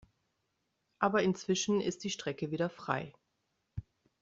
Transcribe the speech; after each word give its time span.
Aber 0.97 1.21
inzwischen 1.21 1.79
ist 1.79 2.03
die 2.03 2.09
Strecke 2.09 2.49
wieder 2.49 2.71
frei. 2.71 3.13